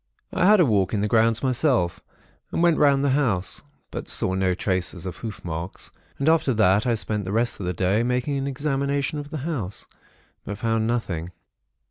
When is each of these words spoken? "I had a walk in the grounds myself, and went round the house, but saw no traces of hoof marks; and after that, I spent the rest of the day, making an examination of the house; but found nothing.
"I 0.33 0.47
had 0.47 0.59
a 0.59 0.65
walk 0.65 0.95
in 0.95 1.01
the 1.01 1.07
grounds 1.07 1.43
myself, 1.43 1.99
and 2.51 2.63
went 2.63 2.79
round 2.79 3.05
the 3.05 3.11
house, 3.11 3.61
but 3.91 4.07
saw 4.07 4.33
no 4.33 4.55
traces 4.55 5.05
of 5.05 5.17
hoof 5.17 5.45
marks; 5.45 5.91
and 6.17 6.27
after 6.27 6.55
that, 6.55 6.87
I 6.87 6.95
spent 6.95 7.23
the 7.23 7.31
rest 7.31 7.59
of 7.59 7.67
the 7.67 7.73
day, 7.73 8.01
making 8.01 8.35
an 8.35 8.47
examination 8.47 9.19
of 9.19 9.29
the 9.29 9.37
house; 9.45 9.85
but 10.43 10.57
found 10.57 10.87
nothing. 10.87 11.29